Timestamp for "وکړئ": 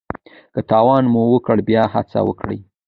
2.27-2.59